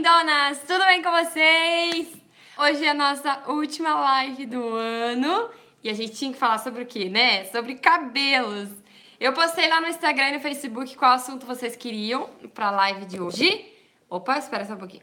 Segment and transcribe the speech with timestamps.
[0.00, 0.60] lindonas!
[0.66, 2.08] Tudo bem com vocês?
[2.56, 5.50] Hoje é a nossa última live do ano
[5.84, 7.44] e a gente tinha que falar sobre o que, né?
[7.44, 8.70] Sobre cabelos.
[9.20, 13.20] Eu postei lá no Instagram e no Facebook qual assunto vocês queriam pra live de
[13.20, 13.70] hoje.
[14.08, 15.02] Opa, espera só um pouquinho.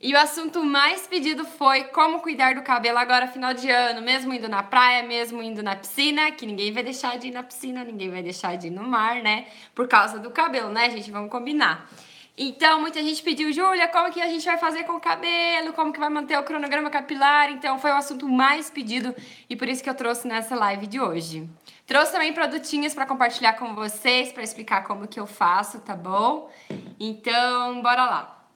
[0.00, 4.32] E o assunto mais pedido foi como cuidar do cabelo agora final de ano, mesmo
[4.32, 7.84] indo na praia, mesmo indo na piscina, que ninguém vai deixar de ir na piscina,
[7.84, 9.48] ninguém vai deixar de ir no mar, né?
[9.74, 11.10] Por causa do cabelo, né, gente?
[11.10, 11.90] Vamos combinar.
[12.36, 15.72] Então, muita gente pediu, Júlia, como que a gente vai fazer com o cabelo?
[15.72, 17.48] Como que vai manter o cronograma capilar?
[17.50, 19.14] Então, foi o assunto mais pedido
[19.48, 21.48] e por isso que eu trouxe nessa live de hoje.
[21.86, 26.50] Trouxe também produtinhos para compartilhar com vocês, para explicar como que eu faço, tá bom?
[26.98, 28.46] Então, bora lá.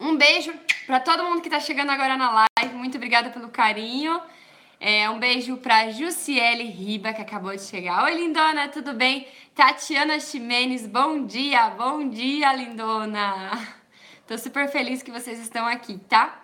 [0.00, 0.52] Um beijo
[0.84, 2.74] para todo mundo que tá chegando agora na live.
[2.74, 4.20] Muito obrigada pelo carinho.
[4.78, 8.04] É, um beijo pra Jussiele Riba, que acabou de chegar.
[8.04, 9.26] Oi, lindona, tudo bem?
[9.54, 13.52] Tatiana Ximenes, bom dia, bom dia, lindona.
[14.26, 16.42] Tô super feliz que vocês estão aqui, tá?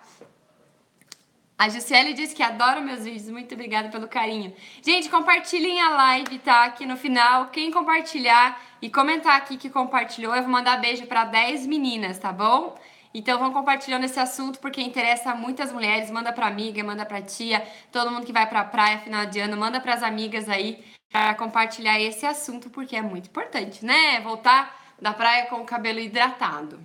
[1.55, 4.51] A Jussiele disse que adora meus vídeos, muito obrigada pelo carinho.
[4.81, 6.63] Gente, compartilhem a live, tá?
[6.63, 11.23] Aqui no final, quem compartilhar e comentar aqui que compartilhou, eu vou mandar beijo para
[11.25, 12.75] 10 meninas, tá bom?
[13.13, 16.09] Então vão compartilhando esse assunto porque interessa a muitas mulheres.
[16.09, 19.55] Manda pra amiga, manda pra tia, todo mundo que vai pra praia final de ano,
[19.55, 24.19] manda pras amigas aí para compartilhar esse assunto porque é muito importante, né?
[24.21, 26.79] Voltar da praia com o cabelo hidratado.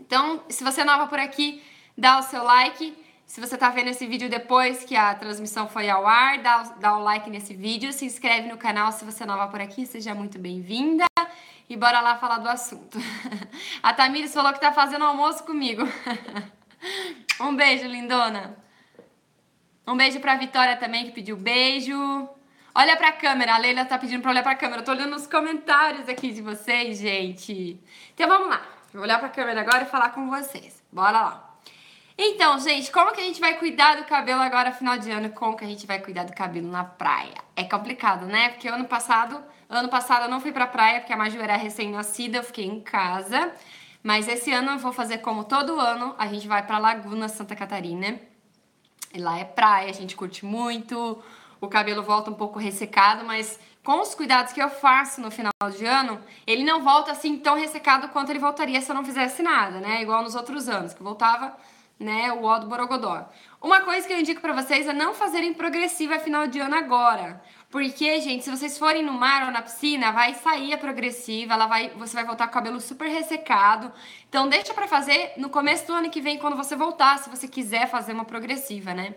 [0.00, 1.62] Então, se você é nova por aqui,
[1.96, 2.96] dá o seu like.
[3.26, 6.96] Se você tá vendo esse vídeo depois que a transmissão foi ao ar, dá, dá
[6.96, 10.12] o like nesse vídeo, se inscreve no canal se você é nova por aqui, seja
[10.12, 11.09] muito bem-vinda.
[11.70, 12.98] E bora lá falar do assunto.
[13.80, 15.82] A Tamires falou que tá fazendo almoço comigo.
[17.38, 18.56] Um beijo, lindona.
[19.86, 22.28] Um beijo pra Vitória também, que pediu beijo.
[22.74, 24.80] Olha pra câmera, a Leila tá pedindo pra olhar pra câmera.
[24.80, 27.78] Eu tô olhando os comentários aqui de vocês, gente.
[28.14, 28.62] Então vamos lá.
[28.92, 30.82] Vou olhar pra câmera agora e falar com vocês.
[30.90, 31.56] Bora lá.
[32.16, 35.30] Então, gente, como que a gente vai cuidar do cabelo agora final de ano?
[35.30, 37.36] Como que a gente vai cuidar do cabelo na praia?
[37.56, 38.50] É complicado, né?
[38.50, 42.38] Porque ano passado Ano passado eu não fui pra praia porque a Maju era recém-nascida,
[42.38, 43.52] eu fiquei em casa.
[44.02, 47.54] Mas esse ano eu vou fazer como todo ano, a gente vai pra Laguna, Santa
[47.54, 48.18] Catarina.
[49.14, 51.22] E lá é praia, a gente curte muito.
[51.60, 55.52] O cabelo volta um pouco ressecado, mas com os cuidados que eu faço no final
[55.76, 59.40] de ano, ele não volta assim tão ressecado quanto ele voltaria se eu não fizesse
[59.40, 60.02] nada, né?
[60.02, 61.56] Igual nos outros anos, que voltava,
[62.00, 63.28] né, o ó do Borogodó.
[63.60, 67.42] Uma coisa que eu indico para vocês é não fazerem progressiva final de ano agora.
[67.70, 71.66] Porque, gente, se vocês forem no mar ou na piscina, vai sair a progressiva, ela
[71.66, 73.92] vai, você vai voltar com o cabelo super ressecado.
[74.28, 77.46] Então deixa para fazer no começo do ano que vem, quando você voltar, se você
[77.46, 79.14] quiser fazer uma progressiva, né?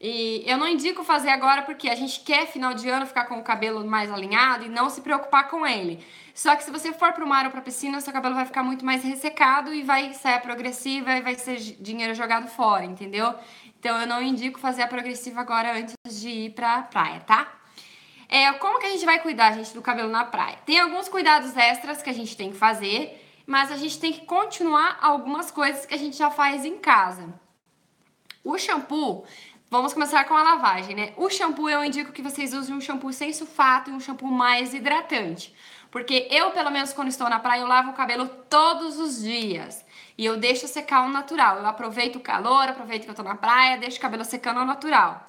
[0.00, 3.38] E eu não indico fazer agora porque a gente quer final de ano ficar com
[3.38, 6.02] o cabelo mais alinhado e não se preocupar com ele.
[6.34, 8.82] Só que se você for pro mar ou pra piscina, seu cabelo vai ficar muito
[8.82, 13.34] mais ressecado e vai sair a progressiva e vai ser dinheiro jogado fora, entendeu?
[13.78, 17.52] Então eu não indico fazer a progressiva agora antes de ir pra praia, tá?
[18.26, 20.56] É, como que a gente vai cuidar, gente, do cabelo na praia?
[20.64, 24.24] Tem alguns cuidados extras que a gente tem que fazer, mas a gente tem que
[24.24, 27.28] continuar algumas coisas que a gente já faz em casa.
[28.42, 29.26] O shampoo,
[29.70, 31.12] vamos começar com a lavagem, né?
[31.16, 34.74] O shampoo eu indico que vocês usem um shampoo sem sulfato e um shampoo mais
[34.74, 35.54] hidratante.
[35.90, 39.84] Porque eu, pelo menos quando estou na praia, eu lavo o cabelo todos os dias.
[40.16, 41.58] E eu deixo secar ao natural.
[41.58, 44.66] Eu aproveito o calor, aproveito que eu tô na praia, deixo o cabelo secando ao
[44.66, 45.26] natural.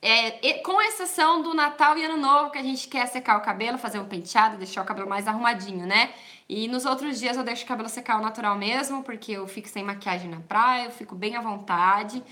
[0.00, 3.78] É, com exceção do Natal e Ano Novo, que a gente quer secar o cabelo,
[3.78, 6.12] fazer um penteado, deixar o cabelo mais arrumadinho, né?
[6.48, 9.68] E nos outros dias eu deixo o cabelo secar ao natural mesmo, porque eu fico
[9.68, 12.22] sem maquiagem na praia, eu fico bem à vontade.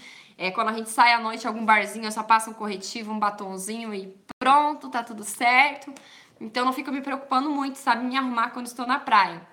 [0.42, 3.92] É, quando a gente sai à noite algum barzinho, só passo um corretivo, um batonzinho
[3.92, 5.92] e pronto, tá tudo certo.
[6.40, 9.46] Então não fico me preocupando muito, sabe, me arrumar quando estou na praia.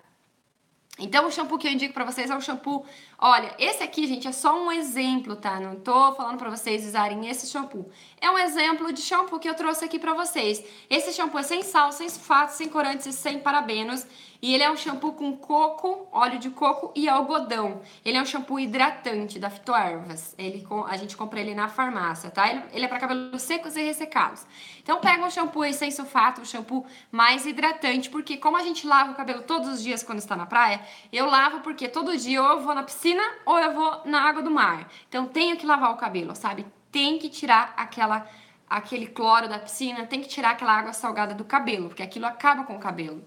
[0.98, 2.86] Então, o shampoo que eu indico pra vocês é o shampoo.
[3.20, 5.60] Olha, esse aqui, gente, é só um exemplo, tá?
[5.60, 7.92] Não tô falando pra vocês usarem esse shampoo.
[8.20, 10.64] É um exemplo de shampoo que eu trouxe aqui pra vocês.
[10.90, 14.08] Esse shampoo é sem sal, sem sulfato, sem corantes e sem parabenos.
[14.42, 17.82] E ele é um shampoo com coco, óleo de coco e algodão.
[18.06, 20.36] Ele é um shampoo hidratante da Fitoervas.
[20.38, 22.50] Ele, a gente compra ele na farmácia, tá?
[22.50, 24.46] Ele, ele é para cabelos secos e ressecados.
[24.82, 28.86] Então pega um shampoo aí sem sulfato, um shampoo mais hidratante, porque como a gente
[28.86, 30.82] lava o cabelo todos os dias quando está na praia,
[31.12, 34.44] eu lavo porque todo dia ou eu vou na piscina ou eu vou na água
[34.44, 34.88] do mar.
[35.10, 36.66] Então tenho que lavar o cabelo, sabe?
[36.92, 38.28] Tem que tirar aquela
[38.70, 42.66] aquele cloro da piscina, tem que tirar aquela água salgada do cabelo, porque aquilo acaba
[42.66, 43.26] com o cabelo.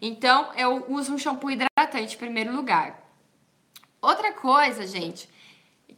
[0.00, 3.02] Então, eu uso um shampoo hidratante em primeiro lugar.
[4.00, 5.28] Outra coisa, gente,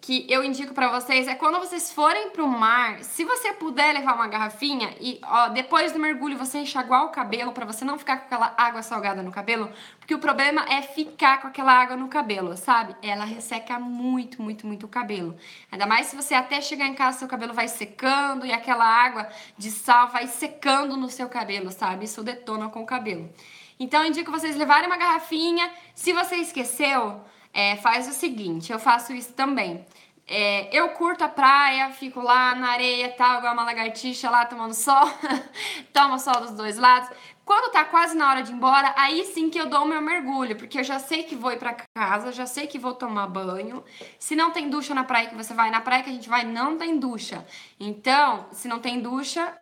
[0.01, 4.15] que eu indico para vocês é quando vocês forem pro mar, se você puder levar
[4.15, 8.19] uma garrafinha e ó, depois do mergulho você enxaguar o cabelo para você não ficar
[8.19, 12.09] com aquela água salgada no cabelo, porque o problema é ficar com aquela água no
[12.09, 12.95] cabelo, sabe?
[13.03, 15.37] Ela resseca muito, muito, muito o cabelo.
[15.71, 19.29] Ainda mais se você até chegar em casa seu cabelo vai secando e aquela água
[19.57, 22.05] de sal vai secando no seu cabelo, sabe?
[22.05, 23.29] Isso detona com o cabelo.
[23.79, 25.71] Então eu indico vocês levarem uma garrafinha.
[25.95, 27.21] Se você esqueceu,
[27.53, 29.85] é, faz o seguinte, eu faço isso também.
[30.31, 34.75] É, eu curto a praia, fico lá na areia, tal, igual uma lagartixa lá tomando
[34.75, 35.09] sol,
[35.91, 37.09] tomo sol dos dois lados.
[37.47, 40.03] Quando tá quase na hora de ir embora, aí sim que eu dou o meu
[40.03, 43.27] mergulho, porque eu já sei que vou ir para casa, já sei que vou tomar
[43.27, 43.83] banho.
[44.19, 46.45] Se não tem ducha na praia que você vai, na praia que a gente vai,
[46.45, 47.47] não tem ducha.
[47.81, 49.59] Então, se não tem ducha,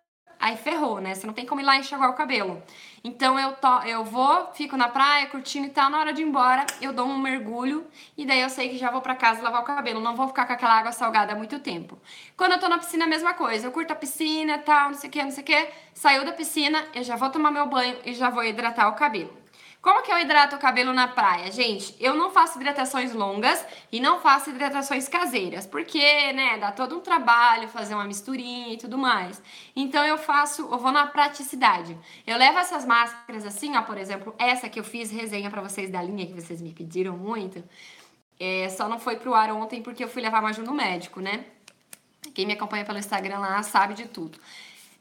[0.47, 1.15] aí ferrou, né?
[1.15, 2.63] Você não tem como ir lá enxaguar o cabelo.
[3.03, 6.25] Então eu, to, eu vou, fico na praia, curtindo e tal, na hora de ir
[6.25, 7.85] embora, eu dou um mergulho
[8.17, 10.47] e daí eu sei que já vou para casa lavar o cabelo, não vou ficar
[10.47, 11.99] com aquela água salgada há muito tempo.
[12.37, 15.09] Quando eu tô na piscina, a mesma coisa, eu curto a piscina tal, não sei
[15.09, 17.97] o que, não sei o que, saiu da piscina, eu já vou tomar meu banho
[18.05, 19.46] e já vou hidratar o cabelo.
[19.87, 21.49] Como que eu hidrato o cabelo na praia?
[21.53, 26.97] Gente, eu não faço hidratações longas e não faço hidratações caseiras, porque, né, dá todo
[26.97, 29.41] um trabalho fazer uma misturinha e tudo mais.
[29.77, 31.97] Então eu faço, eu vou na praticidade.
[32.27, 35.89] Eu levo essas máscaras assim, ó, por exemplo, essa que eu fiz resenha para vocês
[35.89, 37.63] da linha que vocês me pediram muito.
[38.41, 41.21] É, só não foi pro ar ontem porque eu fui levar a Maju no médico,
[41.21, 41.45] né?
[42.35, 44.37] Quem me acompanha pelo Instagram lá sabe de tudo.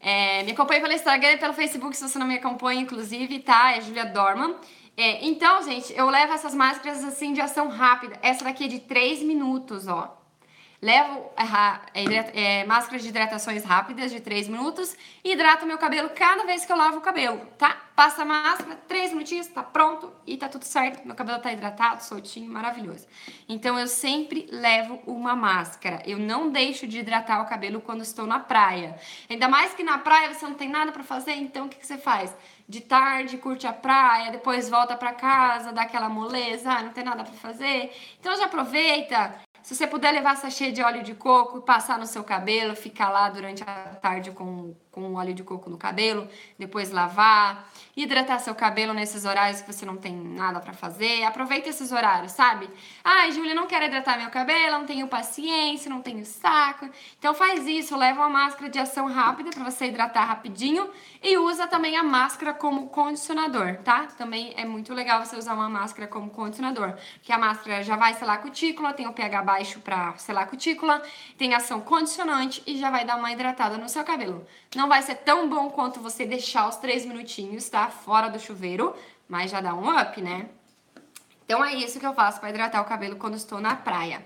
[0.07, 3.75] É, me acompanhe pelo Instagram e pelo Facebook, se você não me acompanha, inclusive, tá?
[3.75, 4.55] É Julia Dorman.
[4.95, 8.15] É, então, gente, eu levo essas máscaras assim de ação rápida.
[8.21, 10.15] Essa daqui é de 3 minutos, ó.
[10.81, 11.31] Levo
[11.93, 16.65] é, é, máscaras de hidratações rápidas de 3 minutos e hidrato meu cabelo cada vez
[16.65, 17.77] que eu lavo o cabelo, tá?
[17.95, 21.05] Passa a máscara, 3 minutinhos, tá pronto e tá tudo certo.
[21.05, 23.07] Meu cabelo tá hidratado, soltinho, maravilhoso.
[23.47, 26.03] Então eu sempre levo uma máscara.
[26.05, 28.99] Eu não deixo de hidratar o cabelo quando estou na praia.
[29.29, 31.87] Ainda mais que na praia você não tem nada para fazer, então o que, que
[31.87, 32.35] você faz?
[32.67, 37.03] de tarde, curte a praia, depois volta para casa, dá aquela moleza, ah, não tem
[37.03, 37.95] nada para fazer.
[38.19, 42.23] Então já aproveita, se você puder levar sachê de óleo de coco, passar no seu
[42.23, 46.25] cabelo, ficar lá durante a tarde com, com óleo de coco no cabelo,
[46.57, 51.25] depois lavar, hidratar seu cabelo nesses horários que você não tem nada para fazer.
[51.25, 52.69] Aproveita esses horários, sabe?
[53.03, 56.89] Ai, Júlia, não quero hidratar meu cabelo, não tenho paciência, não tenho saco.
[57.19, 60.89] Então faz isso, leva uma máscara de ação rápida para você hidratar rapidinho
[61.21, 64.07] e usa também a máscara como condicionador, tá?
[64.17, 68.13] Também é muito legal você usar uma máscara como condicionador, porque a máscara já vai
[68.13, 71.01] selar a cutícula, tem o pH baixo para selar a cutícula,
[71.37, 74.47] tem ação condicionante e já vai dar uma hidratada no seu cabelo.
[74.75, 77.89] Não vai ser tão bom quanto você deixar os três minutinhos, tá?
[77.89, 78.95] Fora do chuveiro,
[79.27, 80.49] mas já dá um up, né?
[81.45, 84.25] Então é isso que eu faço para hidratar o cabelo quando estou na praia.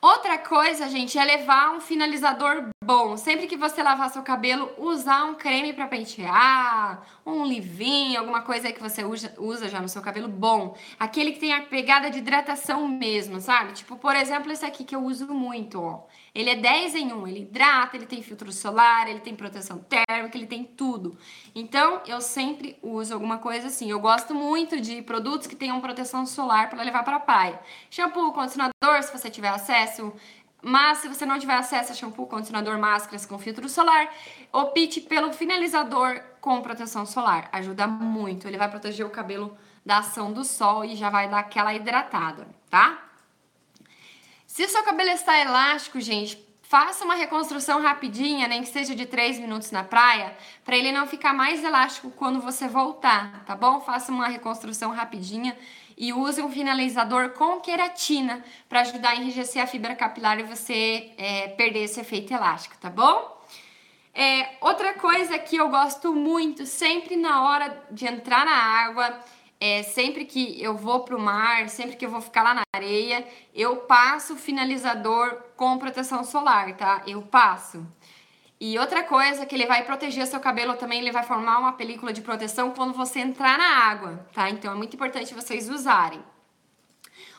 [0.00, 3.16] Outra coisa, gente, é levar um finalizador bom.
[3.16, 8.70] Sempre que você lavar seu cabelo, usar um creme para pentear, um livinho, alguma coisa
[8.70, 10.76] que você usa já no seu cabelo bom.
[10.98, 13.72] Aquele que tem a pegada de hidratação mesmo, sabe?
[13.72, 16.02] Tipo, por exemplo, esse aqui que eu uso muito, ó.
[16.34, 20.36] Ele é 10 em 1, ele hidrata, ele tem filtro solar, ele tem proteção térmica,
[20.36, 21.16] ele tem tudo.
[21.54, 23.88] Então, eu sempre uso alguma coisa assim.
[23.88, 27.60] Eu gosto muito de produtos que tenham proteção solar para levar para a praia.
[27.88, 30.12] Shampoo, condicionador, se você tiver acesso,
[30.60, 34.12] mas se você não tiver acesso a shampoo, condicionador, máscaras com filtro solar,
[34.50, 37.48] opte pelo finalizador com proteção solar.
[37.52, 38.48] Ajuda muito.
[38.48, 39.56] Ele vai proteger o cabelo
[39.86, 42.98] da ação do sol e já vai dar aquela hidratada, tá?
[44.54, 49.04] Se o seu cabelo está elástico, gente, faça uma reconstrução rapidinha, nem que seja de
[49.04, 50.32] 3 minutos na praia,
[50.64, 53.80] para ele não ficar mais elástico quando você voltar, tá bom?
[53.80, 55.58] Faça uma reconstrução rapidinha
[55.98, 61.10] e use um finalizador com queratina para ajudar a enrijecer a fibra capilar e você
[61.18, 63.36] é, perder esse efeito elástico, tá bom?
[64.14, 69.18] É, outra coisa que eu gosto muito, sempre na hora de entrar na água,
[69.60, 73.26] é, sempre que eu vou pro mar, sempre que eu vou ficar lá na areia,
[73.54, 77.02] eu passo o finalizador com proteção solar, tá?
[77.06, 77.86] Eu passo.
[78.60, 82.12] E outra coisa que ele vai proteger seu cabelo também, ele vai formar uma película
[82.12, 84.48] de proteção quando você entrar na água, tá?
[84.48, 86.22] Então é muito importante vocês usarem.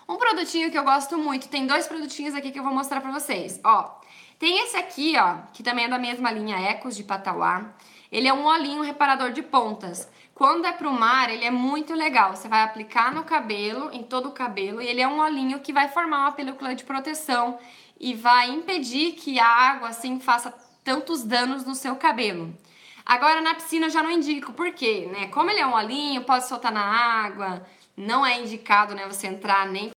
[0.07, 3.11] Um produtinho que eu gosto muito, tem dois produtinhos aqui que eu vou mostrar pra
[3.11, 3.59] vocês.
[3.63, 3.99] Ó,
[4.37, 7.73] tem esse aqui, ó, que também é da mesma linha Ecos de Patauá.
[8.11, 10.07] Ele é um olhinho reparador de pontas.
[10.35, 12.35] Quando é pro mar, ele é muito legal.
[12.35, 15.71] Você vai aplicar no cabelo, em todo o cabelo, e ele é um olhinho que
[15.71, 17.57] vai formar uma película de proteção
[17.97, 22.53] e vai impedir que a água assim faça tantos danos no seu cabelo.
[23.05, 25.09] Agora na piscina eu já não indico, por quê?
[25.09, 25.27] Né?
[25.27, 27.65] Como ele é um olhinho, pode soltar na água,
[27.95, 29.91] não é indicado né, você entrar nem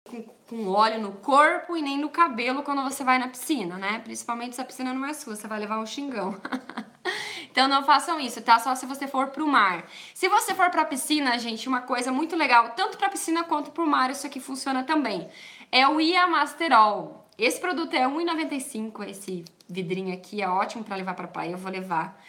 [0.49, 4.01] com óleo no corpo e nem no cabelo quando você vai na piscina, né?
[4.03, 6.41] Principalmente se a piscina não é sua, você vai levar um xingão.
[7.53, 8.59] então não façam isso, tá?
[8.59, 9.85] Só se você for pro mar.
[10.15, 13.87] Se você for pra piscina, gente, uma coisa muito legal, tanto pra piscina quanto pro
[13.87, 15.29] mar, isso aqui funciona também.
[15.71, 17.29] É o Iamasterol.
[17.37, 21.71] Esse produto é R$1,95, esse vidrinho aqui é ótimo para levar pra praia, eu vou
[21.71, 22.21] levar.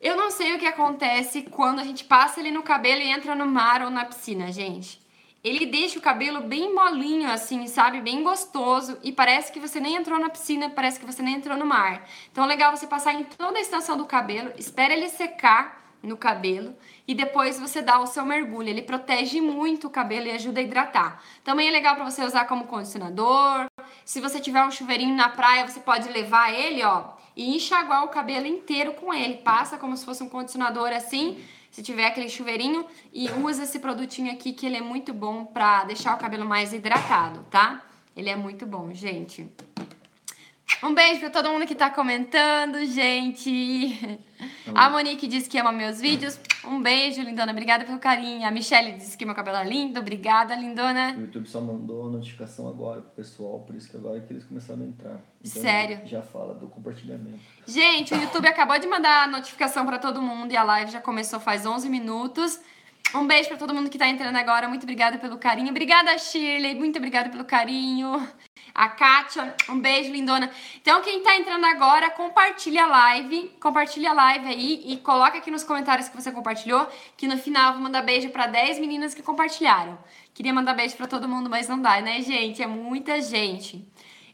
[0.00, 3.34] Eu não sei o que acontece quando a gente passa ele no cabelo e entra
[3.34, 5.03] no mar ou na piscina, gente.
[5.44, 8.00] Ele deixa o cabelo bem molinho, assim, sabe?
[8.00, 8.98] Bem gostoso.
[9.02, 12.08] E parece que você nem entrou na piscina, parece que você nem entrou no mar.
[12.32, 16.16] Então é legal você passar em toda a extensão do cabelo, espera ele secar no
[16.16, 16.74] cabelo
[17.06, 18.70] e depois você dá o seu mergulho.
[18.70, 21.22] Ele protege muito o cabelo e ajuda a hidratar.
[21.42, 23.66] Também é legal para você usar como condicionador.
[24.02, 27.04] Se você tiver um chuveirinho na praia, você pode levar ele, ó,
[27.36, 29.38] e enxaguar o cabelo inteiro com ele.
[29.38, 31.44] Passa como se fosse um condicionador assim
[31.74, 35.82] se tiver aquele chuveirinho e usa esse produtinho aqui que ele é muito bom pra
[35.82, 37.82] deixar o cabelo mais hidratado, tá?
[38.16, 39.50] Ele é muito bom, gente.
[40.80, 44.20] Um beijo pra todo mundo que tá comentando, gente.
[44.72, 46.38] A Monique disse que ama meus vídeos.
[46.66, 47.52] Um beijo, lindona.
[47.52, 48.46] Obrigada pelo carinho.
[48.46, 50.00] A Michelle disse que meu cabelo é lindo.
[50.00, 51.14] Obrigada, lindona.
[51.16, 54.32] O YouTube só mandou a notificação agora pro pessoal, por isso que agora é que
[54.32, 55.20] eles começaram a entrar.
[55.44, 56.00] Então, Sério?
[56.06, 57.40] Já fala do compartilhamento.
[57.66, 61.00] Gente, o YouTube acabou de mandar a notificação para todo mundo e a live já
[61.00, 62.60] começou faz 11 minutos.
[63.14, 64.68] Um beijo para todo mundo que tá entrando agora.
[64.68, 65.70] Muito obrigada pelo carinho.
[65.70, 66.74] Obrigada, Shirley.
[66.74, 68.26] Muito obrigada pelo carinho.
[68.74, 70.50] A Kátia, um beijo, lindona.
[70.80, 73.52] Então, quem tá entrando agora, compartilha a live.
[73.60, 76.88] Compartilha a live aí e coloca aqui nos comentários que você compartilhou.
[77.16, 79.96] Que no final eu vou mandar beijo para 10 meninas que compartilharam.
[80.34, 82.60] Queria mandar beijo para todo mundo, mas não dá, né, gente?
[82.60, 83.86] É muita gente.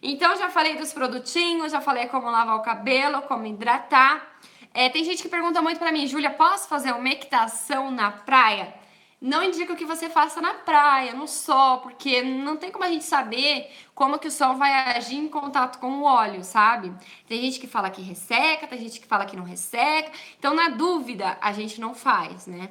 [0.02, 4.26] Então, já falei dos produtinhos, já falei como lavar o cabelo, como hidratar.
[4.72, 8.79] É, tem gente que pergunta muito para mim, Júlia, posso fazer uma equitação na praia?
[9.20, 13.04] Não indico que você faça na praia, no sol, porque não tem como a gente
[13.04, 16.90] saber como que o sol vai agir em contato com o óleo, sabe?
[17.28, 20.10] Tem gente que fala que resseca, tem gente que fala que não resseca.
[20.38, 22.70] Então, na dúvida, a gente não faz, né?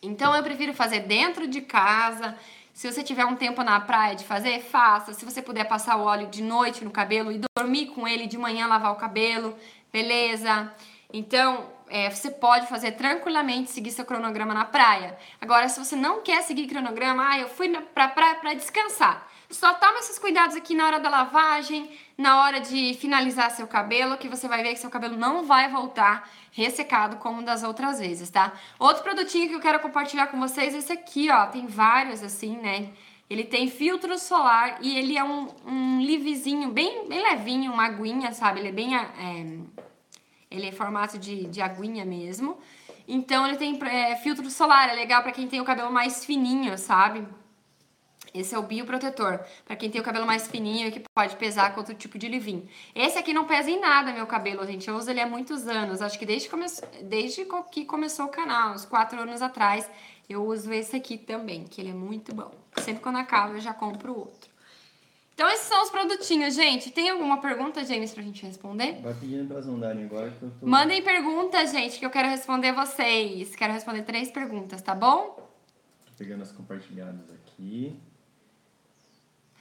[0.00, 2.38] Então, eu prefiro fazer dentro de casa.
[2.72, 5.12] Se você tiver um tempo na praia de fazer, faça.
[5.12, 8.38] Se você puder passar o óleo de noite no cabelo e dormir com ele de
[8.38, 9.54] manhã, lavar o cabelo,
[9.92, 10.72] beleza?
[11.12, 15.16] Então, é, você pode fazer tranquilamente seguir seu cronograma na praia.
[15.40, 19.30] Agora, se você não quer seguir cronograma, ah, eu fui pra praia pra descansar.
[19.48, 24.18] Só toma esses cuidados aqui na hora da lavagem, na hora de finalizar seu cabelo,
[24.18, 28.28] que você vai ver que seu cabelo não vai voltar ressecado como das outras vezes,
[28.28, 28.52] tá?
[28.76, 31.46] Outro produtinho que eu quero compartilhar com vocês é esse aqui, ó.
[31.46, 32.90] Tem vários assim, né?
[33.30, 38.32] Ele tem filtro solar e ele é um, um livezinho bem, bem levinho, uma aguinha,
[38.32, 38.58] sabe?
[38.58, 38.96] Ele é bem...
[38.96, 39.93] É,
[40.54, 42.58] ele é formato de, de aguinha mesmo.
[43.06, 46.76] Então ele tem é, filtro solar, é legal para quem tem o cabelo mais fininho,
[46.78, 47.26] sabe?
[48.32, 51.72] Esse é o bioprotetor, para quem tem o cabelo mais fininho e que pode pesar
[51.72, 52.66] com outro tipo de livinho.
[52.92, 54.88] Esse aqui não pesa em nada meu cabelo, gente.
[54.88, 56.02] Eu uso ele há muitos anos.
[56.02, 56.66] Acho que desde, come...
[57.02, 59.88] desde que começou o canal, uns quatro anos atrás,
[60.28, 62.50] eu uso esse aqui também, que ele é muito bom.
[62.78, 64.53] Sempre quando acaba eu já compro outro.
[65.34, 66.92] Então esses são os produtinhos, gente.
[66.92, 69.00] Tem alguma pergunta, James, pra gente responder?
[69.02, 70.66] Vai pedindo pra mandarem agora que eu tô...
[70.66, 73.56] Mandem perguntas, gente, que eu quero responder vocês.
[73.56, 75.36] Quero responder três perguntas, tá bom?
[76.06, 77.98] Tô pegando as compartilhadas aqui.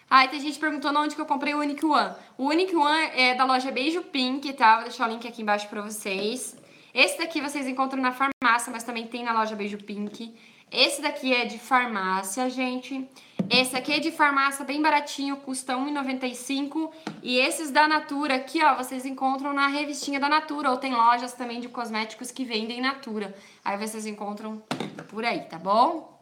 [0.08, 2.13] Ah, e tem gente perguntando onde que eu comprei o Unique One.
[2.38, 4.75] O Unique One é da loja Beijo Pink, tá?
[4.75, 6.56] Vou deixar o link aqui embaixo pra vocês.
[6.94, 10.36] Esse daqui vocês encontram na farmácia, mas também tem na loja Beijo Pink.
[10.74, 13.08] Esse daqui é de farmácia, gente.
[13.48, 16.92] Esse aqui é de farmácia bem baratinho, custa R$1,95.
[17.22, 20.72] E esses da Natura aqui, ó, vocês encontram na revistinha da Natura.
[20.72, 23.36] Ou tem lojas também de cosméticos que vendem Natura.
[23.63, 24.63] Aí vocês encontram
[25.10, 26.20] por aí, tá bom?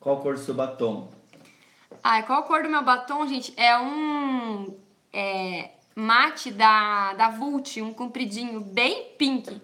[0.00, 1.10] Qual a cor do seu batom?
[2.02, 3.52] Ah, qual a cor do meu batom, gente?
[3.54, 4.74] É um
[5.12, 9.60] é, mate da, da Vult, um compridinho, bem pink.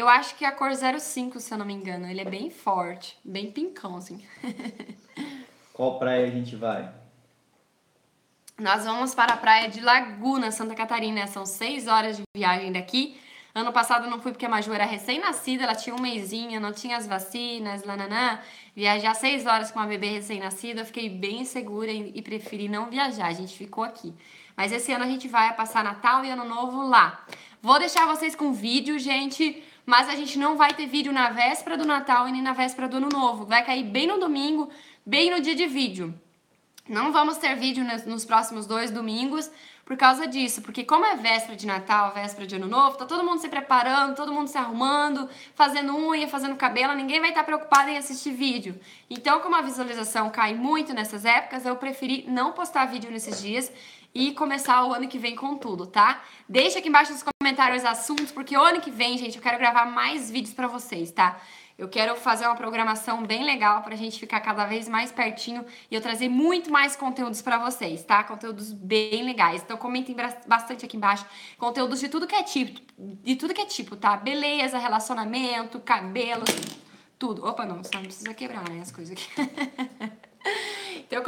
[0.00, 2.06] Eu acho que é a cor 05, se eu não me engano.
[2.06, 4.24] Ele é bem forte, bem pincão, assim.
[5.74, 6.90] Qual praia a gente vai?
[8.58, 11.26] Nós vamos para a praia de Laguna, Santa Catarina.
[11.26, 13.20] São seis horas de viagem daqui.
[13.54, 16.72] Ano passado eu não fui porque a Maju era recém-nascida, ela tinha um mêsinho, não
[16.72, 18.40] tinha as vacinas, lananã.
[18.74, 23.26] Viajar seis horas com uma bebê recém-nascida, eu fiquei bem segura e preferi não viajar.
[23.26, 24.14] A gente ficou aqui.
[24.56, 27.22] Mas esse ano a gente vai passar Natal e Ano Novo lá.
[27.60, 31.76] Vou deixar vocês com vídeo, gente mas a gente não vai ter vídeo na véspera
[31.76, 33.46] do Natal e nem na véspera do Ano Novo.
[33.46, 34.68] Vai cair bem no domingo,
[35.04, 36.14] bem no dia de vídeo.
[36.88, 39.50] Não vamos ter vídeo nos próximos dois domingos
[39.84, 43.24] por causa disso, porque como é véspera de Natal, véspera de Ano Novo, tá todo
[43.24, 47.90] mundo se preparando, todo mundo se arrumando, fazendo unha, fazendo cabelo, ninguém vai estar preocupado
[47.90, 48.78] em assistir vídeo.
[49.10, 53.72] Então, como a visualização cai muito nessas épocas, eu preferi não postar vídeo nesses dias
[54.14, 56.22] e começar o ano que vem com tudo, tá?
[56.48, 59.86] Deixa aqui embaixo nos comentários assuntos, porque o ano que vem, gente, eu quero gravar
[59.86, 61.40] mais vídeos para vocês, tá?
[61.80, 65.94] Eu quero fazer uma programação bem legal pra gente ficar cada vez mais pertinho e
[65.94, 68.22] eu trazer muito mais conteúdos para vocês, tá?
[68.22, 69.62] Conteúdos bem legais.
[69.62, 70.14] Então comentem
[70.46, 71.24] bastante aqui embaixo.
[71.56, 74.14] Conteúdos de tudo que é tipo, de tudo que é tipo, tá?
[74.14, 76.44] Beleza, relacionamento, cabelo,
[77.18, 77.46] tudo.
[77.46, 79.30] Opa, não, só não precisa quebrar, né, as coisas aqui.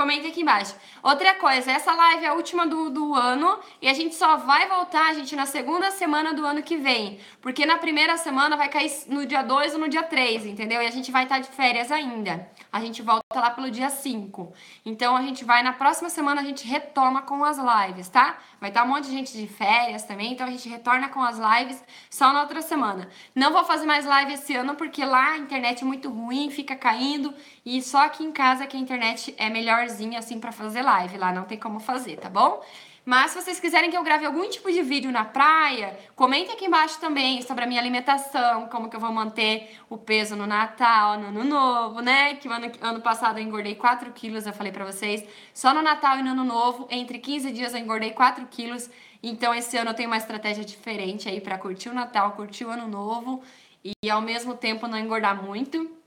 [0.03, 0.75] Comenta aqui embaixo.
[1.01, 4.67] Outra coisa, essa live é a última do, do ano e a gente só vai
[4.69, 7.21] voltar, gente, na segunda semana do ano que vem.
[7.41, 10.83] Porque na primeira semana vai cair no dia 2 ou no dia 3, entendeu?
[10.83, 12.51] E a gente vai estar de férias ainda.
[12.73, 14.53] A gente volta lá pelo dia 5.
[14.85, 18.39] Então a gente vai, na próxima semana a gente retoma com as lives, tá?
[18.61, 21.39] Vai estar um monte de gente de férias também, então a gente retorna com as
[21.39, 23.09] lives só na outra semana.
[23.35, 26.77] Não vou fazer mais live esse ano porque lá a internet é muito ruim, fica
[26.77, 27.35] caindo
[27.65, 31.33] e só aqui em casa que a internet é melhorzinha assim para fazer live, lá
[31.33, 32.63] não tem como fazer, tá bom?
[33.05, 36.67] Mas se vocês quiserem que eu grave algum tipo de vídeo na praia, comentem aqui
[36.67, 41.19] embaixo também sobre a minha alimentação, como que eu vou manter o peso no Natal,
[41.19, 42.37] no Ano Novo, né?
[42.37, 45.25] Que ano, ano passado eu engordei 4 quilos, eu falei pra vocês.
[45.53, 48.89] Só no Natal e no Ano Novo, entre 15 dias eu engordei 4 quilos.
[49.21, 52.71] Então esse ano eu tenho uma estratégia diferente aí para curtir o Natal, curtir o
[52.71, 53.43] Ano Novo
[53.85, 56.02] e ao mesmo tempo não engordar muito.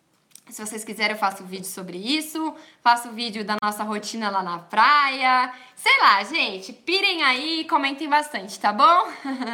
[0.49, 2.55] Se vocês quiserem, eu faço vídeo sobre isso.
[2.79, 5.53] Faço vídeo da nossa rotina lá na praia.
[5.75, 6.71] Sei lá, gente.
[6.71, 9.11] Pirem aí comentem bastante, tá bom?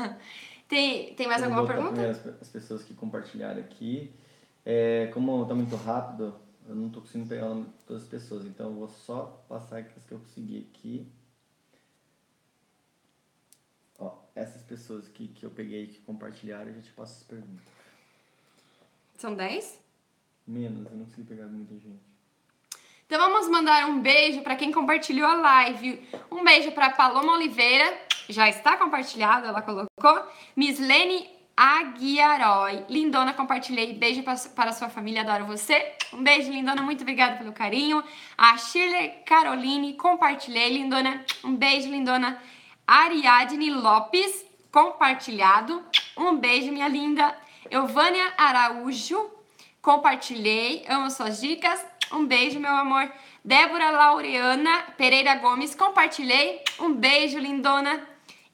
[0.68, 2.10] tem, tem mais eu alguma pergunta?
[2.10, 4.14] As, as pessoas que compartilharam aqui.
[4.66, 6.36] É, como tá muito rápido,
[6.68, 7.50] eu não tô conseguindo pegar
[7.88, 8.46] todas as pessoas.
[8.46, 11.12] Então eu vou só passar as que eu consegui aqui.
[13.98, 17.66] Ó, essas pessoas que, que eu peguei que compartilharam, eu já te passo as perguntas.
[19.18, 19.81] São 10?
[20.52, 22.02] Menos, eu não consegui pegar muita gente.
[23.06, 26.06] Então vamos mandar um beijo para quem compartilhou a live.
[26.30, 30.28] Um beijo para Paloma Oliveira, já está compartilhado, ela colocou.
[30.54, 32.86] Miss Lene Aguiarói.
[32.90, 33.94] Lindona, compartilhei.
[33.94, 35.94] Beijo para sua família, adoro você.
[36.12, 38.04] Um beijo, Lindona, muito obrigada pelo carinho.
[38.38, 40.70] A Shirley Caroline, compartilhei.
[40.70, 42.42] Lindona, um beijo, Lindona.
[42.86, 45.82] Ariadne Lopes, compartilhado.
[46.18, 47.38] Um beijo, minha linda.
[47.70, 49.32] Euvânia Araújo,
[49.82, 51.84] compartilhei, amo suas dicas.
[52.12, 53.12] Um beijo, meu amor.
[53.44, 56.62] Débora Laureana Pereira Gomes, compartilhei.
[56.80, 58.08] Um beijo, lindona.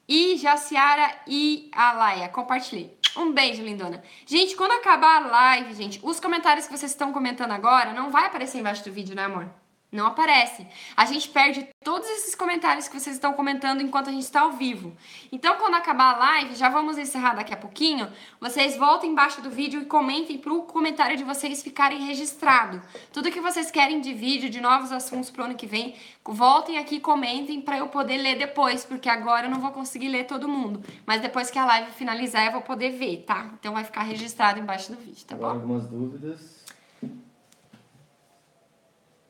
[0.08, 2.98] E Jaciara e Alaia, compartilhei.
[3.18, 4.02] Um beijo, lindona.
[4.26, 8.28] Gente, quando acabar a live, gente, os comentários que vocês estão comentando agora não vai
[8.28, 9.50] aparecer embaixo do vídeo, né, amor?
[9.98, 10.68] Não aparece.
[10.96, 14.52] A gente perde todos esses comentários que vocês estão comentando enquanto a gente está ao
[14.52, 14.96] vivo.
[15.32, 18.08] Então, quando acabar a live, já vamos encerrar daqui a pouquinho.
[18.40, 22.80] Vocês voltem embaixo do vídeo e comentem para o comentário de vocês ficarem registrado.
[23.12, 26.78] Tudo que vocês querem de vídeo, de novos assuntos para o ano que vem, voltem
[26.78, 30.26] aqui e comentem para eu poder ler depois, porque agora eu não vou conseguir ler
[30.26, 30.84] todo mundo.
[31.08, 33.50] Mas depois que a live finalizar, eu vou poder ver, tá?
[33.60, 35.48] Então vai ficar registrado embaixo do vídeo, tá bom?
[35.48, 36.57] Algumas dúvidas.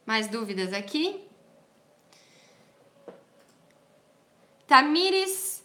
[0.08, 1.20] Mais dúvidas aqui?
[4.66, 5.62] Tamires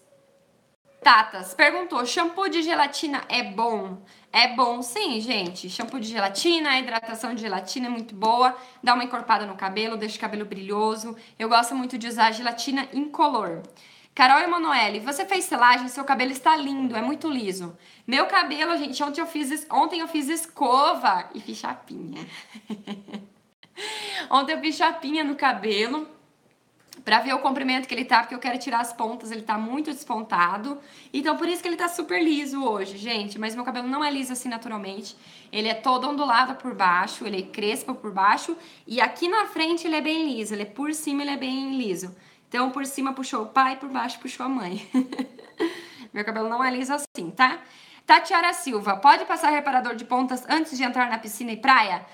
[1.00, 4.02] Tatas perguntou: shampoo de gelatina é bom?
[4.32, 5.70] É bom, sim, gente.
[5.70, 8.56] Shampoo de gelatina, a hidratação de gelatina é muito boa.
[8.82, 11.16] Dá uma encorpada no cabelo, deixa o cabelo brilhoso.
[11.38, 13.62] Eu gosto muito de usar gelatina incolor.
[14.12, 17.78] Carol Emanuele, você fez selagem, seu cabelo está lindo, é muito liso.
[18.06, 22.26] Meu cabelo, gente, ontem eu fiz, ontem eu fiz escova e fiz chapinha.
[24.30, 26.08] Ontem eu fiz chapinha no cabelo
[27.04, 29.58] pra ver o comprimento que ele tá, porque eu quero tirar as pontas, ele tá
[29.58, 30.78] muito despontado.
[31.12, 33.38] Então por isso que ele tá super liso hoje, gente.
[33.38, 35.16] Mas meu cabelo não é liso assim naturalmente.
[35.50, 38.56] Ele é todo ondulado por baixo, ele é crespo por baixo.
[38.86, 41.76] E aqui na frente ele é bem liso, ele é por cima ele é bem
[41.76, 42.14] liso.
[42.48, 44.88] Então por cima puxou o pai, por baixo puxou a mãe.
[46.12, 47.58] meu cabelo não é liso assim, tá?
[48.06, 52.04] Tatiara Silva, pode passar reparador de pontas antes de entrar na piscina e praia?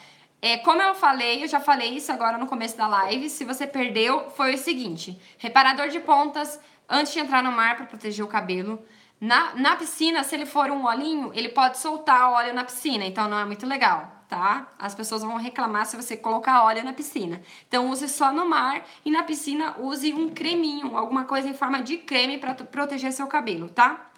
[0.40, 3.29] É, como eu falei, eu já falei isso agora no começo da live.
[3.29, 7.87] Se você perdeu, foi o seguinte: reparador de pontas antes de entrar no mar para
[7.87, 8.83] proteger o cabelo.
[9.20, 13.29] Na, na piscina, se ele for um olhinho, ele pode soltar óleo na piscina, então
[13.29, 14.68] não é muito legal, tá?
[14.79, 17.42] As pessoas vão reclamar se você colocar óleo na piscina.
[17.66, 21.83] Então use só no mar e na piscina use um creminho, alguma coisa em forma
[21.83, 24.09] de creme para proteger seu cabelo, tá?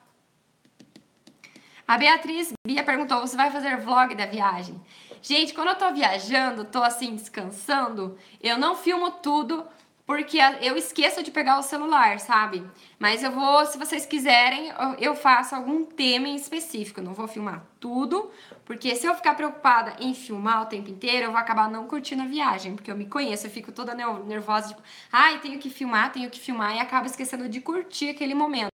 [1.88, 4.78] A Beatriz Bia perguntou: você vai fazer vlog da viagem?
[5.22, 9.66] Gente, quando eu tô viajando, tô assim descansando, eu não filmo tudo
[10.06, 12.66] porque eu esqueço de pegar o celular, sabe?
[13.00, 17.00] Mas eu vou, se vocês quiserem, eu faço algum tema em específico.
[17.00, 18.30] Eu não vou filmar tudo,
[18.66, 22.20] porque se eu ficar preocupada em filmar o tempo inteiro, eu vou acabar não curtindo
[22.20, 26.12] a viagem, porque eu me conheço, eu fico toda nervosa, tipo, ai, tenho que filmar,
[26.12, 28.70] tenho que filmar, e acabo esquecendo de curtir aquele momento.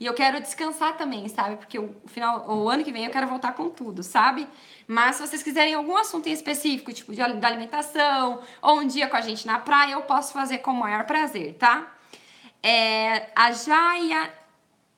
[0.00, 1.56] E eu quero descansar também, sabe?
[1.56, 4.48] Porque o final, o ano que vem eu quero voltar com tudo, sabe?
[4.86, 9.06] Mas se vocês quiserem algum assunto em específico, tipo de, da alimentação, ou um dia
[9.08, 11.97] com a gente na praia, eu posso fazer com o maior prazer, tá?
[12.62, 14.32] É, a Jaya,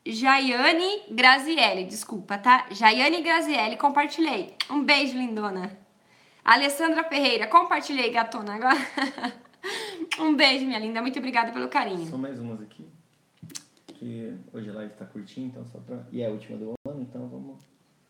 [0.04, 2.66] Jaiane Grazielli, desculpa, tá?
[2.70, 4.56] Jaiane Grazielli, compartilhei.
[4.70, 5.78] Um beijo, lindona.
[6.44, 8.78] Alessandra Ferreira, compartilhei, gatona, agora.
[10.18, 11.02] um beijo, minha linda.
[11.02, 12.06] Muito obrigada pelo carinho.
[12.06, 12.88] São mais umas aqui.
[13.86, 16.06] Que hoje a live tá curtinha, então só pra.
[16.10, 17.58] E é a última do ano, então vamos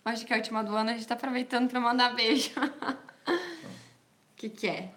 [0.04, 2.52] Acho que é a última do ano, a gente tá aproveitando para mandar beijo.
[2.58, 3.36] O
[4.36, 4.90] que, que é?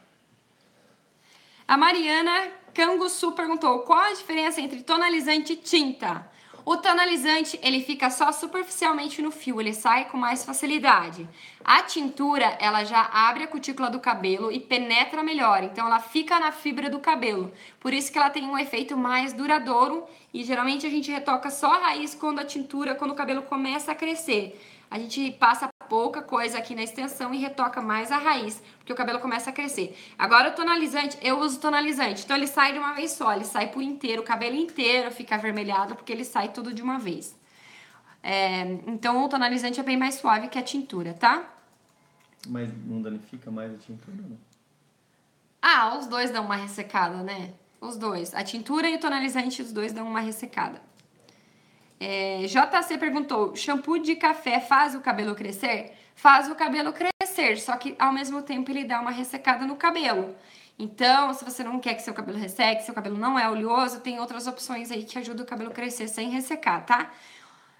[1.68, 6.32] A Mariana Canguçu perguntou: qual a diferença entre tonalizante e tinta?
[6.66, 11.28] O tonalizante, ele fica só superficialmente no fio, ele sai com mais facilidade.
[11.62, 16.40] A tintura, ela já abre a cutícula do cabelo e penetra melhor, então ela fica
[16.40, 17.52] na fibra do cabelo.
[17.82, 21.74] Por isso que ela tem um efeito mais duradouro e geralmente a gente retoca só
[21.74, 24.58] a raiz quando a tintura, quando o cabelo começa a crescer
[24.94, 28.96] a gente passa pouca coisa aqui na extensão e retoca mais a raiz, porque o
[28.96, 29.96] cabelo começa a crescer.
[30.18, 33.68] Agora o tonalizante, eu uso tonalizante, então ele sai de uma vez só, ele sai
[33.68, 37.40] por inteiro, o cabelo inteiro fica avermelhado, porque ele sai tudo de uma vez.
[38.24, 41.48] É, então o tonalizante é bem mais suave que a tintura, tá?
[42.48, 44.40] Mas não danifica mais a tintura, não?
[45.62, 47.54] Ah, os dois dão uma ressecada, né?
[47.80, 48.34] Os dois.
[48.34, 50.82] A tintura e o tonalizante, os dois dão uma ressecada.
[52.06, 55.94] É, JC perguntou: shampoo de café faz o cabelo crescer?
[56.14, 60.36] Faz o cabelo crescer, só que ao mesmo tempo ele dá uma ressecada no cabelo.
[60.78, 64.20] Então, se você não quer que seu cabelo resseque, seu cabelo não é oleoso, tem
[64.20, 67.10] outras opções aí que ajudam o cabelo a crescer sem ressecar, tá?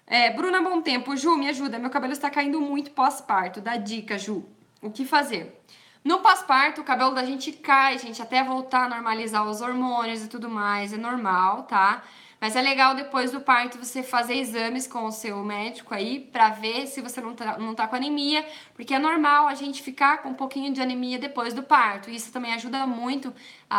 [0.06, 1.78] É, Bruna Bom Tempo, Ju, me ajuda.
[1.78, 3.60] Meu cabelo está caindo muito pós-parto.
[3.60, 4.42] Dá dica, Ju.
[4.80, 5.62] O que fazer?
[6.02, 10.28] No pós-parto, o cabelo da gente cai, gente, até voltar a normalizar os hormônios e
[10.28, 10.94] tudo mais.
[10.94, 12.02] É normal, tá?
[12.44, 16.50] Mas é legal depois do parto você fazer exames com o seu médico aí para
[16.50, 20.18] ver se você não tá, não tá com anemia, porque é normal a gente ficar
[20.18, 22.10] com um pouquinho de anemia depois do parto.
[22.10, 23.32] Isso também ajuda muito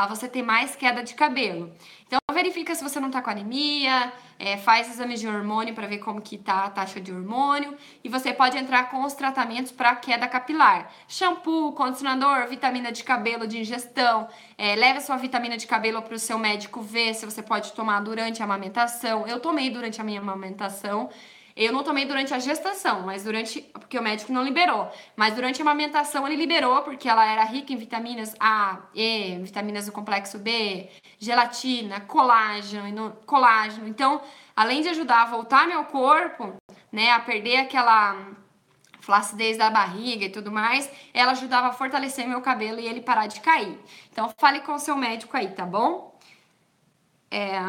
[0.07, 1.71] você ter mais queda de cabelo.
[2.05, 5.99] Então verifica se você não tá com anemia, é, faz exames de hormônio para ver
[5.99, 9.95] como que tá a taxa de hormônio e você pode entrar com os tratamentos para
[9.95, 10.91] queda capilar.
[11.07, 14.27] Shampoo, condicionador, vitamina de cabelo de ingestão.
[14.57, 17.71] É, leve a sua vitamina de cabelo para o seu médico ver se você pode
[17.71, 19.25] tomar durante a amamentação.
[19.25, 21.09] Eu tomei durante a minha amamentação.
[21.55, 23.61] Eu não tomei durante a gestação, mas durante.
[23.61, 24.91] Porque o médico não liberou.
[25.15, 29.85] Mas durante a amamentação ele liberou, porque ela era rica em vitaminas A, E, vitaminas
[29.85, 33.87] do complexo B, gelatina, colágeno, colágeno.
[33.87, 34.21] Então,
[34.55, 36.55] além de ajudar a voltar meu corpo,
[36.91, 38.33] né, a perder aquela
[38.99, 43.27] flacidez da barriga e tudo mais, ela ajudava a fortalecer meu cabelo e ele parar
[43.27, 43.79] de cair.
[44.11, 46.19] Então, fale com o seu médico aí, tá bom?
[47.31, 47.59] É...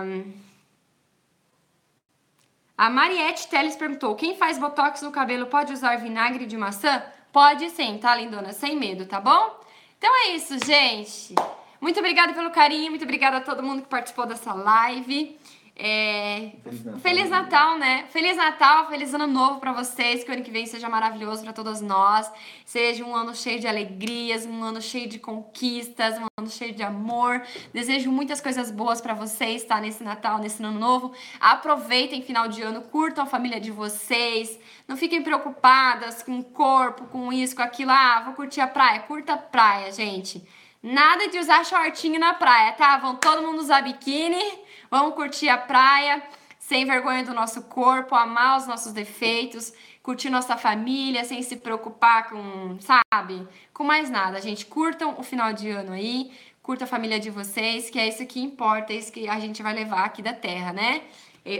[2.76, 7.02] A Mariette Teles perguntou: quem faz botox no cabelo pode usar vinagre de maçã?
[7.32, 8.52] Pode sim, tá, lindona?
[8.52, 9.58] Sem medo, tá bom?
[9.96, 11.34] Então é isso, gente.
[11.80, 15.38] Muito obrigada pelo carinho, muito obrigada a todo mundo que participou dessa live.
[15.78, 16.52] É...
[16.64, 18.06] Feliz, Natal, feliz Natal, né?
[18.08, 20.24] Feliz Natal, feliz ano novo para vocês.
[20.24, 22.32] Que o ano que vem seja maravilhoso para todas nós.
[22.64, 26.82] Seja um ano cheio de alegrias, um ano cheio de conquistas, um ano cheio de
[26.82, 27.42] amor.
[27.74, 29.78] Desejo muitas coisas boas para vocês, tá?
[29.78, 31.12] Nesse Natal, nesse ano novo.
[31.38, 34.58] Aproveitem final de ano, curtam a família de vocês.
[34.88, 37.90] Não fiquem preocupadas com o corpo, com isso, com aquilo.
[37.90, 39.00] Ah, vou curtir a praia.
[39.00, 40.42] Curta a praia, gente.
[40.82, 42.96] Nada de usar shortinho na praia, tá?
[42.96, 46.22] Vão todo mundo usar biquíni Vamos curtir a praia
[46.58, 49.72] sem vergonha do nosso corpo, amar os nossos defeitos,
[50.02, 53.46] curtir nossa família sem se preocupar com, sabe?
[53.72, 54.66] Com mais nada, gente.
[54.66, 58.40] Curtam o final de ano aí, curta a família de vocês, que é isso que
[58.40, 61.02] importa, é isso que a gente vai levar aqui da Terra, né?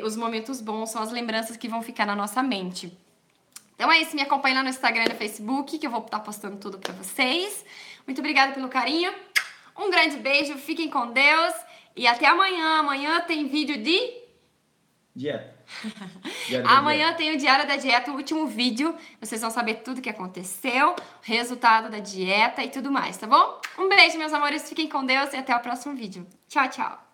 [0.04, 2.96] Os momentos bons são as lembranças que vão ficar na nossa mente.
[3.76, 6.18] Então é isso, me acompanhe lá no Instagram e no Facebook, que eu vou estar
[6.20, 7.64] postando tudo pra vocês.
[8.04, 9.14] Muito obrigada pelo carinho.
[9.78, 11.54] Um grande beijo, fiquem com Deus.
[11.96, 12.80] E até amanhã.
[12.80, 14.26] Amanhã tem vídeo de.
[15.14, 15.56] Dieta.
[16.66, 18.94] amanhã tem o Diário da Dieta, o último vídeo.
[19.20, 23.60] Vocês vão saber tudo o que aconteceu, resultado da dieta e tudo mais, tá bom?
[23.78, 24.68] Um beijo, meus amores.
[24.68, 26.26] Fiquem com Deus e até o próximo vídeo.
[26.48, 27.05] Tchau, tchau.